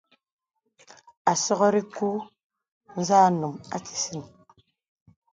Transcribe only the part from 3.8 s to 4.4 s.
kísìn.